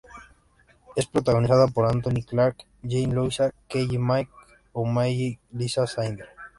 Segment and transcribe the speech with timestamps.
[0.95, 4.31] Es protagonizada por Anthony Clark, Jean Louisa Kelly, Mike
[4.73, 6.27] O'Malley, y Liza Snyder.